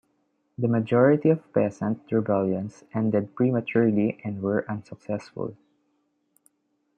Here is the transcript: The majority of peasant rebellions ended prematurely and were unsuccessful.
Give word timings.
The 0.57 0.67
majority 0.67 1.29
of 1.29 1.53
peasant 1.53 2.11
rebellions 2.11 2.83
ended 2.91 3.35
prematurely 3.35 4.19
and 4.25 4.41
were 4.41 4.65
unsuccessful. 4.67 5.55